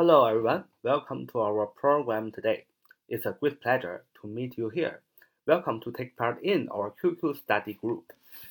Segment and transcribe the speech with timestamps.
[0.00, 2.64] Hello everyone, welcome to our program today.
[3.10, 5.02] It's a great pleasure to meet you here.
[5.46, 8.04] Welcome to take part in our QQ study group.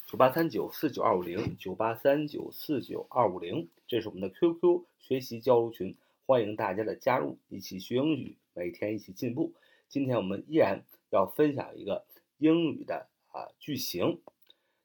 [0.06, 9.52] 九八三九四九二五零九八三九四九二五零，这是我们的 QQ 学习交流群，欢迎大家的加入，一起学英语，每天一起进步。
[9.88, 12.06] 今天我们依然要分享一个
[12.38, 14.20] 英语的啊句型。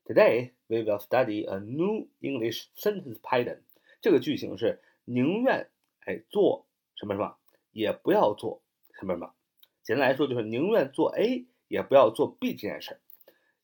[0.06, 3.58] Today we will study a new English sentence pattern.
[4.00, 5.68] 这个句型是宁愿
[6.06, 7.36] 哎做什么什么，
[7.72, 8.62] 也不要做
[8.98, 9.34] 什么什么。
[9.82, 13.00] 简单来说就是宁愿做 A 也不要做 B 这件事儿。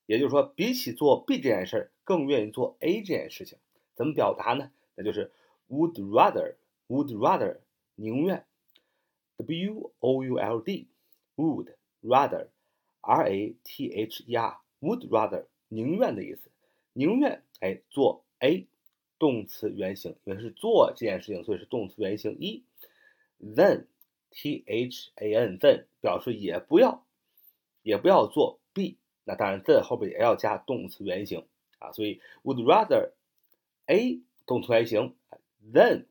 [0.07, 3.59] 也就是说，比起做 B 这件事儿，更愿意做 A 这件事情。
[3.95, 4.73] 怎么表达呢？
[4.97, 5.31] 那就是
[5.69, 7.59] would rather，would rather，
[7.95, 8.45] 宁愿。
[9.37, 16.51] W O U L D，would rather，R A T H E R，would rather，宁愿的意思。
[16.93, 18.67] 宁愿哎做 A，
[19.21, 22.65] 动词原形，因为是做这件事情，所以是动词原形一。
[23.41, 27.05] Then，T H A N，then 表示也不要，
[27.83, 28.97] 也不要做 B。
[29.25, 31.45] 那当然 then 后边也要加动词原形
[31.79, 33.11] 啊，所以 would rather
[33.87, 35.15] A 动词原形
[35.73, 36.07] ，then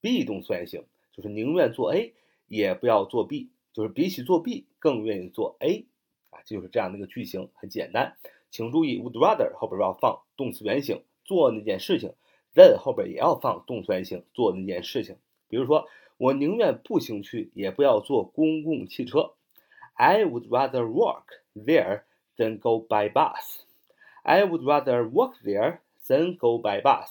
[0.00, 2.14] B 动词原形，就是宁愿做 A
[2.48, 5.86] 也不要做 B，就是比起做 B 更愿意做 A
[6.30, 8.16] 啊，这就是这样的一个句型，很简单。
[8.50, 12.14] 请注意，would rather 后边要放动词原形，做那件事情
[12.54, 15.16] ，then 后边也要放动词原形，做那件事情。
[15.48, 19.34] 比如说，我宁愿步行去，也不要坐公共汽车。
[19.94, 22.02] I would rather walk there.
[22.36, 23.60] Than go by bus.
[24.24, 27.10] I would rather walk there than go by bus.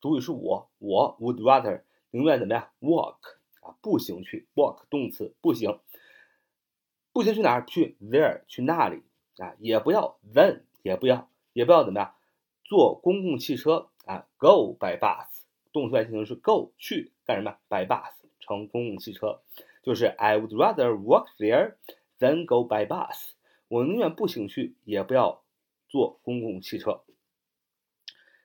[0.00, 3.18] 主语是我，我 would rather 宁愿怎么样？walk
[3.60, 5.78] 啊，步行去，walk 动词步行，
[7.12, 7.64] 步行去哪儿？
[7.66, 9.04] 去 there 去那里
[9.36, 12.16] 啊，也不要 then 也不要，也不要怎么样？
[12.64, 15.27] 坐公共汽车啊，go by bus
[15.71, 17.57] 动词原形是 go 去干什么？
[17.69, 19.41] by bus 乘公共汽车，
[19.83, 21.75] 就是 I would rather walk there
[22.19, 23.31] than go by bus.
[23.67, 25.43] 我宁愿步行去，也不要
[25.87, 27.03] 坐公共汽车。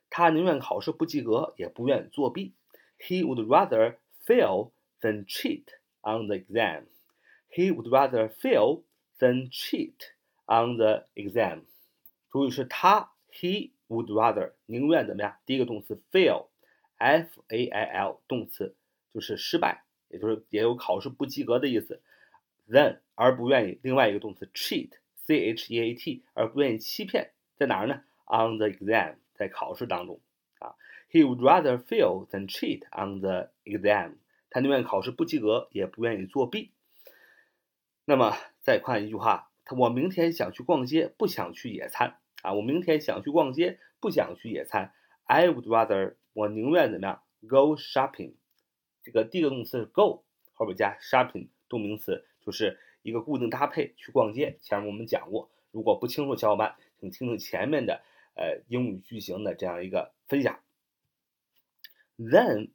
[0.09, 2.53] 他宁愿考试不及格，也不愿作弊。
[2.99, 4.71] He would rather fail
[5.01, 5.65] than cheat
[6.01, 6.85] on the exam.
[7.49, 8.83] He would rather fail
[9.19, 10.11] than cheat
[10.45, 11.63] on the exam.
[12.29, 15.36] 主语是他，he would rather 宁愿怎么样？
[15.44, 18.74] 第一个动词 fail，f a i l 动词
[19.12, 22.00] 就是失败，也就是也有考试不及格的意思。
[22.68, 24.92] Then 而不愿意另外一个动词 cheat。
[25.26, 30.18] C H E A T，而不愿意欺骗，在哪儿呢？On the exam，在考试当中
[30.58, 30.74] 啊。
[31.08, 34.14] He would rather fail than cheat on the exam。
[34.48, 36.72] 他宁愿考试不及格，也不愿意作弊。
[38.06, 42.52] 那么再看一句话，他我明天想去逛街，不想去野餐啊。
[42.54, 44.92] 我明天想去逛街，不想去野餐。
[45.24, 48.34] I would rather，我宁愿怎么样？Go shopping。
[49.02, 50.24] 这个第一个动词是 go，
[50.54, 52.78] 后边加 shopping 动名词，就是。
[53.02, 55.50] 一个固定搭配去逛街，前面我们讲过。
[55.70, 58.02] 如果不清楚，小伙伴请听听前面的
[58.34, 60.60] 呃英语句型的这样一个分享。
[62.18, 62.72] Then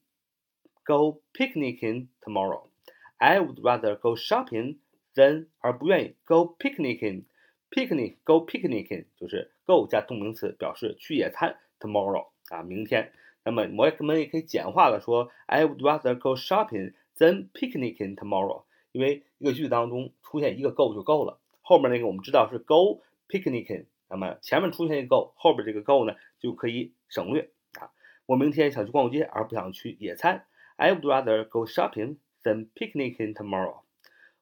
[0.83, 2.69] go picnicking tomorrow.
[3.17, 4.79] I would rather go shopping
[5.13, 7.25] than 而不愿意 go picnicking.
[7.71, 13.11] Picnic go picnicking 就是 go 加动名词表示去野餐 tomorrow 啊明天。
[13.43, 18.63] 那么我们也可以简化了说 I would rather go shopping than picnicking tomorrow.
[18.91, 27.91] 因为一个句子当中出现一个 go 就够了，后面那个我们知道是 go picnicking，那么前面出现一个 go，后边这个 go 呢就可以省略啊。
[28.25, 30.45] 我明天想去逛街，而不想去野餐。
[30.77, 33.81] I would rather go shopping than picnicking tomorrow。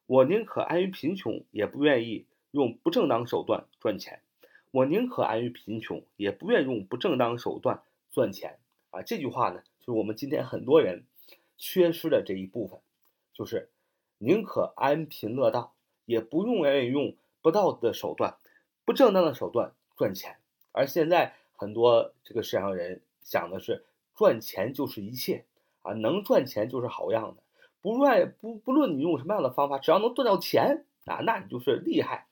[0.06, 4.22] 我宁可安于贫穷，也不愿意用不正当手段赚钱。
[4.70, 8.58] 我宁可安于贫穷，也不愿用不正当手段赚钱
[8.90, 9.02] 啊。
[9.02, 11.04] 这句话呢，就是我们今天很多人
[11.58, 12.80] 缺失的这一部分，
[13.34, 13.68] 就是。
[14.18, 15.74] 宁可安贫乐道，
[16.06, 18.36] 也不用愿意用不道德的手段、
[18.84, 20.36] 不正当的手段赚钱。
[20.72, 23.84] 而现在很多这个世上人想的是
[24.14, 25.44] 赚钱就是一切
[25.82, 27.42] 啊，能赚钱就是好样的。
[27.82, 32.28] 不论不不论你用什么样的方法，只要能赚到钱啊，那你就是厉害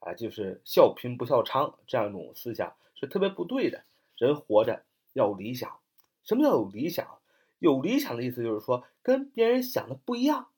[0.00, 3.84] 啊，就是笑贫不笑娼这样一种思想是特别不对的。
[4.16, 5.80] 人活着要有理想，
[6.24, 7.18] 什么叫有理想？
[7.58, 10.48] 有理想的意思就是说跟别人想的不一样。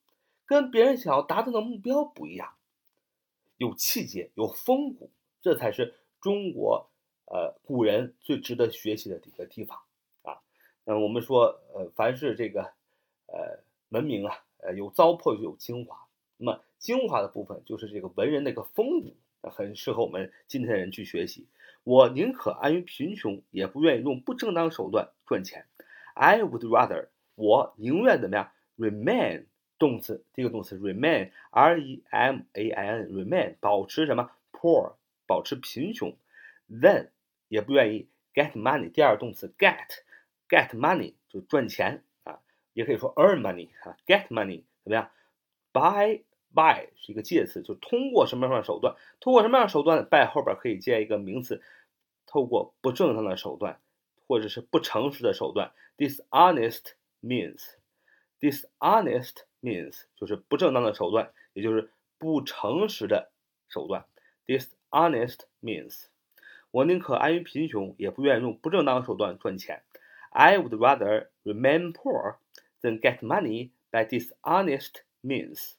[0.46, 2.54] 跟别人想要达到的目标不一样，
[3.56, 5.08] 有气节，有风骨，
[5.40, 6.90] 这才是中国
[7.26, 9.78] 呃古人最值得学习的一个地方
[10.22, 10.42] 啊。
[10.82, 12.62] 那，我们说呃，凡是这个
[13.26, 21.46] 呃文明啊，呃有糟粕就有精华，那么精华的部分就是这个文人的一个风骨，很适合我们今天的人去学习。
[21.84, 25.66] 我宁可安于贫穷，也不愿意用不正当手段赚钱。
[26.14, 29.46] I would rather，我宁愿怎么样？Remain。
[29.78, 34.96] 动词，第一个动词 remain，r e m a i n，remain 保持什么？poor
[35.26, 36.14] 保持贫穷。
[36.70, 37.08] then
[37.48, 42.40] 也不愿意 get money，第二个动词 get，get money 就赚钱啊，
[42.74, 45.10] 也可以说 earn money 啊，get money 怎么样
[45.72, 48.96] ？buy by 是一个介词，就通过什么样的手段？
[49.20, 51.62] 通过什么样的手段？by 后边可以接一个名词，
[52.26, 53.80] 透过不正当的手段，
[54.26, 55.72] 或者是不诚实的手段。
[55.96, 56.92] dishonest
[57.22, 63.30] means，dishonest means 就是不正当的手段，也就是不诚实的
[63.68, 64.06] 手段。
[64.46, 66.06] dishonest means
[66.70, 69.82] 我宁可安于贫穷，也不愿意用不正当手段赚钱。
[70.30, 72.36] I would rather remain poor
[72.80, 75.72] than get money by dishonest means。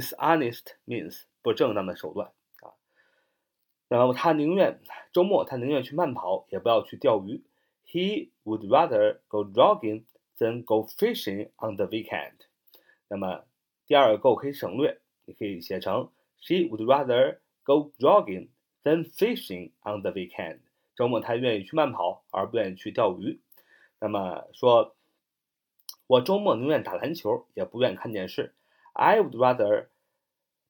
[0.00, 2.74] ，dishonest means 不正当的手段啊。
[3.88, 4.80] 那么他宁愿
[5.12, 7.42] 周末，他宁愿去慢跑，也不要去钓鱼。
[7.86, 10.04] He would rather go jogging
[10.38, 12.34] than go fishing on the weekend。
[13.08, 13.44] 那么
[13.86, 16.10] 第二个 go 可以省略，你可以写成
[16.40, 18.48] She would rather go jogging
[18.82, 20.60] than fishing on the weekend。
[20.96, 23.40] 周末她愿意去慢跑，而不愿意去钓鱼。
[24.00, 24.96] 那么说，
[26.08, 28.54] 我周末宁愿打篮球，也不愿看电视。
[28.95, 29.87] I would rather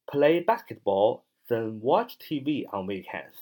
[0.05, 3.35] play basketball than watch TV on weekends.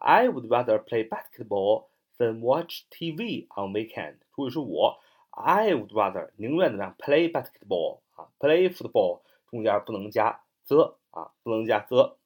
[0.00, 1.88] I would rather play basketball
[2.18, 4.18] than watch TV on weekend。
[4.34, 5.00] 注意是我，
[5.30, 6.94] I would rather 宁愿怎么样？
[6.98, 12.16] play basketball 啊，play football 中间不能加 the 啊，不能加 the。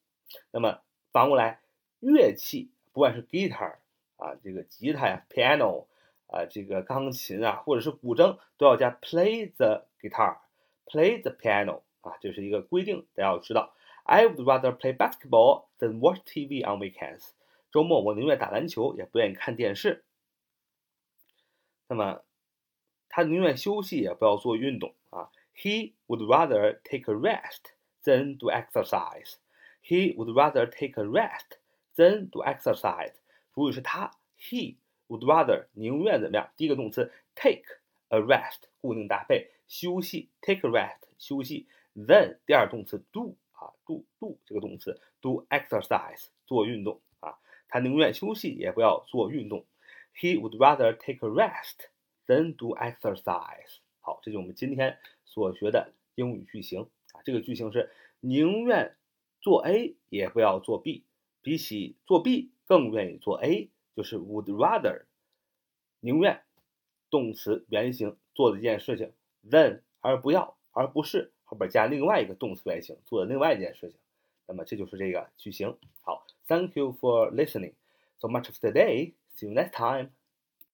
[0.51, 0.81] 那么
[1.13, 1.61] 反过来，
[2.01, 3.77] 乐器不管是 guitar
[4.17, 5.87] 啊，这个吉他呀，piano
[6.27, 13.75] 啊，这个钢琴啊，或者是古筝，都要加 play the guitar，play the piano 啊，这是一个规定，大家要知道。
[14.05, 17.31] I would rather play basketball than watch TV on weekends。
[17.71, 20.05] 周末我宁愿打篮球，也不愿意看电视。
[21.87, 22.23] 那么，
[23.09, 25.31] 他宁愿休息，也不要做运动啊。
[25.55, 29.35] He would rather take a rest than do exercise.
[29.83, 31.59] He would rather take a rest
[31.95, 33.15] than do exercise.
[33.55, 34.77] 主语是他，he
[35.09, 36.51] would rather 宁愿怎么样？
[36.57, 37.65] 第一个动词 take
[38.09, 41.69] a rest 固定搭配，休息 take a rest 休息。
[41.98, 47.40] Then 第二动词 do 啊 do do 这个动词 do exercise 做运动啊。
[47.68, 49.66] 他宁愿休息，也不要做运动。
[50.16, 51.88] He would rather take a rest
[52.28, 53.78] than do exercise。
[54.00, 56.84] 好，这就是我们今天所学的英语句型
[57.14, 57.22] 啊。
[57.26, 58.96] 这个句型是宁愿
[59.42, 61.04] 做 A 也不要做 B，
[61.42, 65.06] 比起做 B 更愿意做 A，就是 would rather。
[66.00, 66.44] 宁愿
[67.10, 69.14] 动词原形做的一件事情
[69.50, 73.98] ，than 而不要，而不是后边加另外一个动词原形做的另外一件事情。
[74.46, 75.76] 那么这就是这个句型。
[76.04, 76.28] 好。
[76.48, 77.74] Thank you for listening
[78.20, 79.14] so much of today.
[79.36, 80.12] See you next time.